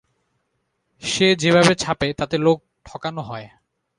[1.01, 2.57] সে যেভাবে ছাপে তাতে লোক
[2.85, 3.47] ঠকান হয়।